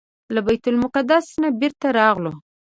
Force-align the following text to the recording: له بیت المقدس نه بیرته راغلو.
له 0.33 0.39
بیت 0.47 0.63
المقدس 0.71 1.25
نه 1.41 1.49
بیرته 1.59 1.87
راغلو. 1.99 2.33